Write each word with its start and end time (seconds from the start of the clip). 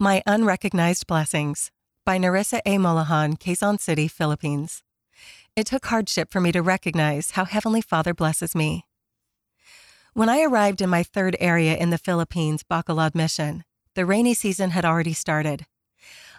My 0.00 0.22
Unrecognized 0.26 1.08
Blessings 1.08 1.72
by 2.06 2.18
Nerissa 2.18 2.62
A. 2.64 2.76
Molahan, 2.76 3.36
Quezon 3.36 3.80
City, 3.80 4.06
Philippines. 4.06 4.84
It 5.56 5.66
took 5.66 5.86
hardship 5.86 6.30
for 6.30 6.40
me 6.40 6.52
to 6.52 6.62
recognize 6.62 7.32
how 7.32 7.44
Heavenly 7.44 7.80
Father 7.80 8.14
blesses 8.14 8.54
me. 8.54 8.86
When 10.14 10.28
I 10.28 10.42
arrived 10.42 10.80
in 10.80 10.88
my 10.88 11.02
third 11.02 11.36
area 11.40 11.76
in 11.76 11.90
the 11.90 11.98
Philippines, 11.98 12.62
Bacolod 12.62 13.16
Mission, 13.16 13.64
the 13.96 14.06
rainy 14.06 14.34
season 14.34 14.70
had 14.70 14.84
already 14.84 15.14
started. 15.14 15.66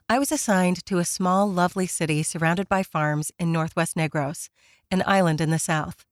I 0.08 0.20
was 0.20 0.32
assigned 0.32 0.86
to 0.86 1.00
a 1.00 1.04
small, 1.04 1.46
lovely 1.46 1.86
city 1.86 2.24
surrounded 2.24 2.70
by 2.70 2.82
farms 2.82 3.30
in 3.38 3.52
northwest 3.52 3.98
Negros, 3.98 4.48
an 4.90 5.04
island 5.06 5.42
in 5.42 5.50
the 5.50 5.60
south. 5.60 6.06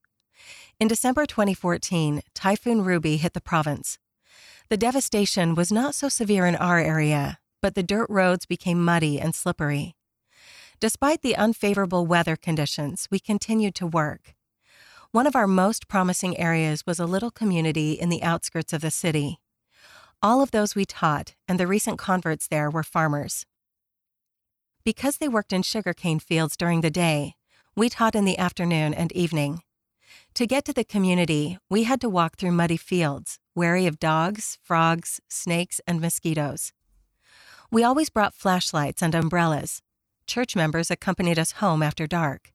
In 0.82 0.90
December 0.90 1.26
2014, 1.26 2.24
Typhoon 2.34 2.84
Ruby 2.84 3.16
hit 3.16 3.32
the 3.32 3.40
province. 3.40 4.00
The 4.70 4.78
devastation 4.78 5.56
was 5.56 5.72
not 5.72 5.96
so 5.96 6.10
severe 6.10 6.46
in 6.46 6.56
our 6.58 6.78
area, 6.78 7.40
but 7.62 7.74
the 7.74 7.84
dirt 7.84 8.08
roads 8.10 8.46
became 8.46 8.84
muddy 8.84 9.18
and 9.18 9.34
slippery. 9.34 9.96
Despite 10.82 11.22
the 11.22 11.38
unfavorable 11.38 12.06
weather 12.06 12.36
conditions, 12.36 13.08
we 13.10 13.20
continued 13.20 13.76
to 13.76 13.88
work. 13.88 14.36
One 15.12 15.26
of 15.26 15.38
our 15.38 15.48
most 15.48 15.88
promising 15.88 16.38
areas 16.38 16.86
was 16.86 17.00
a 17.00 17.06
little 17.06 17.32
community 17.32 17.94
in 17.94 18.10
the 18.10 18.22
outskirts 18.22 18.74
of 18.74 18.82
the 18.82 18.92
city. 18.92 19.40
All 20.22 20.42
of 20.42 20.52
those 20.52 20.76
we 20.76 20.84
taught 20.84 21.36
and 21.48 21.58
the 21.58 21.66
recent 21.66 21.98
converts 21.98 22.48
there 22.48 22.70
were 22.70 22.84
farmers. 22.84 23.46
Because 24.84 25.18
they 25.18 25.30
worked 25.30 25.54
in 25.54 25.62
sugarcane 25.62 26.20
fields 26.20 26.58
during 26.58 26.82
the 26.82 26.92
day, 26.92 27.36
we 27.76 27.88
taught 27.88 28.16
in 28.16 28.26
the 28.26 28.38
afternoon 28.38 28.94
and 28.94 29.14
evening. 29.14 29.62
To 30.38 30.46
get 30.46 30.66
to 30.66 30.74
the 30.74 30.84
community, 30.84 31.58
we 31.68 31.86
had 31.86 32.00
to 32.02 32.08
walk 32.08 32.38
through 32.38 32.52
muddy 32.52 32.78
fields, 32.78 33.40
wary 33.56 33.88
of 33.88 33.98
dogs, 33.98 34.60
frogs, 34.62 35.20
snakes, 35.28 35.82
and 35.88 36.00
mosquitoes. 36.00 36.74
We 37.72 37.84
always 37.84 38.12
brought 38.12 38.36
flashlights 38.36 39.02
and 39.02 39.16
umbrellas. 39.16 39.82
Church 40.28 40.56
members 40.56 40.92
accompanied 40.92 41.40
us 41.40 41.54
home 41.54 41.82
after 41.82 42.06
dark. 42.06 42.54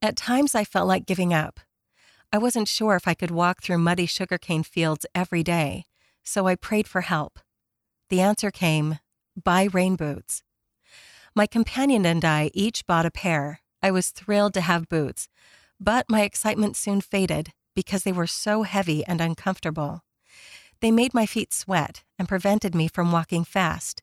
At 0.00 0.16
times, 0.16 0.54
I 0.54 0.64
felt 0.64 0.88
like 0.88 1.04
giving 1.04 1.34
up. 1.34 1.60
I 2.32 2.38
wasn't 2.38 2.68
sure 2.68 2.96
if 2.96 3.06
I 3.06 3.12
could 3.12 3.30
walk 3.30 3.62
through 3.62 3.84
muddy 3.84 4.06
sugarcane 4.06 4.62
fields 4.62 5.04
every 5.14 5.42
day, 5.42 5.84
so 6.22 6.46
I 6.46 6.54
prayed 6.54 6.88
for 6.88 7.02
help. 7.02 7.38
The 8.08 8.22
answer 8.22 8.50
came 8.50 8.98
buy 9.36 9.68
rain 9.70 9.96
boots. 9.96 10.42
My 11.34 11.46
companion 11.46 12.06
and 12.06 12.24
I 12.24 12.50
each 12.54 12.86
bought 12.86 13.04
a 13.04 13.10
pair. 13.10 13.60
I 13.82 13.90
was 13.90 14.08
thrilled 14.08 14.54
to 14.54 14.62
have 14.62 14.88
boots, 14.88 15.28
but 15.80 16.06
my 16.08 16.22
excitement 16.22 16.76
soon 16.76 17.00
faded 17.00 17.52
because 17.74 18.04
they 18.04 18.12
were 18.12 18.26
so 18.26 18.62
heavy 18.62 19.04
and 19.04 19.20
uncomfortable. 19.20 20.02
They 20.80 20.90
made 20.90 21.14
my 21.14 21.26
feet 21.26 21.52
sweat 21.52 22.02
and 22.18 22.28
prevented 22.28 22.74
me 22.74 22.88
from 22.88 23.12
walking 23.12 23.44
fast. 23.44 24.02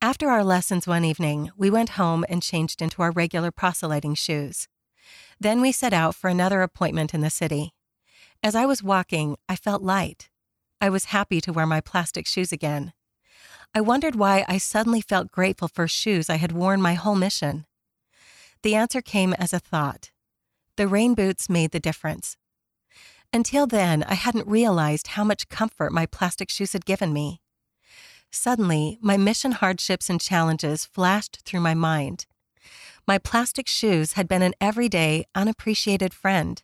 After 0.00 0.28
our 0.28 0.44
lessons 0.44 0.86
one 0.86 1.04
evening, 1.04 1.50
we 1.56 1.70
went 1.70 1.90
home 1.90 2.24
and 2.28 2.42
changed 2.42 2.80
into 2.80 3.02
our 3.02 3.10
regular 3.10 3.50
proselyting 3.50 4.14
shoes. 4.14 4.68
Then 5.40 5.60
we 5.60 5.72
set 5.72 5.92
out 5.92 6.14
for 6.14 6.28
another 6.28 6.62
appointment 6.62 7.14
in 7.14 7.20
the 7.20 7.30
city. 7.30 7.72
As 8.42 8.54
I 8.54 8.66
was 8.66 8.82
walking, 8.82 9.36
I 9.48 9.56
felt 9.56 9.82
light. 9.82 10.28
I 10.80 10.88
was 10.90 11.06
happy 11.06 11.40
to 11.40 11.52
wear 11.52 11.66
my 11.66 11.80
plastic 11.80 12.26
shoes 12.26 12.52
again. 12.52 12.92
I 13.74 13.80
wondered 13.80 14.14
why 14.14 14.44
I 14.48 14.58
suddenly 14.58 15.00
felt 15.00 15.32
grateful 15.32 15.68
for 15.68 15.88
shoes 15.88 16.30
I 16.30 16.36
had 16.36 16.52
worn 16.52 16.80
my 16.80 16.94
whole 16.94 17.16
mission. 17.16 17.66
The 18.62 18.76
answer 18.76 19.02
came 19.02 19.34
as 19.34 19.52
a 19.52 19.58
thought. 19.58 20.10
The 20.78 20.86
rain 20.86 21.14
boots 21.14 21.48
made 21.48 21.72
the 21.72 21.80
difference. 21.80 22.36
Until 23.32 23.66
then, 23.66 24.04
I 24.04 24.14
hadn't 24.14 24.46
realized 24.46 25.08
how 25.08 25.24
much 25.24 25.48
comfort 25.48 25.92
my 25.92 26.06
plastic 26.06 26.48
shoes 26.48 26.72
had 26.72 26.86
given 26.86 27.12
me. 27.12 27.40
Suddenly, 28.30 28.96
my 29.00 29.16
mission 29.16 29.50
hardships 29.50 30.08
and 30.08 30.20
challenges 30.20 30.86
flashed 30.86 31.40
through 31.44 31.62
my 31.62 31.74
mind. 31.74 32.26
My 33.08 33.18
plastic 33.18 33.66
shoes 33.66 34.12
had 34.12 34.28
been 34.28 34.40
an 34.40 34.54
everyday, 34.60 35.24
unappreciated 35.34 36.14
friend. 36.14 36.62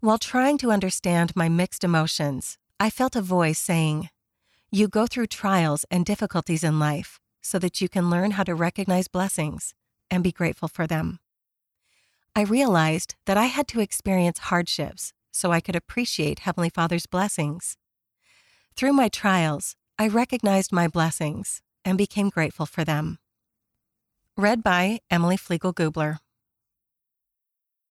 While 0.00 0.18
trying 0.18 0.58
to 0.58 0.72
understand 0.72 1.36
my 1.36 1.48
mixed 1.48 1.84
emotions, 1.84 2.58
I 2.80 2.90
felt 2.90 3.14
a 3.14 3.22
voice 3.22 3.60
saying, 3.60 4.10
You 4.72 4.88
go 4.88 5.06
through 5.06 5.28
trials 5.28 5.84
and 5.92 6.04
difficulties 6.04 6.64
in 6.64 6.80
life 6.80 7.20
so 7.40 7.60
that 7.60 7.80
you 7.80 7.88
can 7.88 8.10
learn 8.10 8.32
how 8.32 8.42
to 8.42 8.56
recognize 8.56 9.06
blessings 9.06 9.74
and 10.10 10.24
be 10.24 10.32
grateful 10.32 10.66
for 10.66 10.88
them. 10.88 11.20
I 12.36 12.42
realized 12.42 13.14
that 13.24 13.38
I 13.38 13.46
had 13.46 13.66
to 13.68 13.80
experience 13.80 14.50
hardships 14.50 15.14
so 15.32 15.52
I 15.52 15.60
could 15.62 15.74
appreciate 15.74 16.40
Heavenly 16.40 16.68
Father's 16.68 17.06
blessings. 17.06 17.78
Through 18.76 18.92
my 18.92 19.08
trials, 19.08 19.74
I 19.98 20.08
recognized 20.08 20.70
my 20.70 20.86
blessings 20.86 21.62
and 21.82 21.96
became 21.96 22.28
grateful 22.28 22.66
for 22.66 22.84
them. 22.84 23.20
Read 24.36 24.62
by 24.62 25.00
Emily 25.10 25.38
Flegel 25.38 25.72
Gubler. 25.72 26.18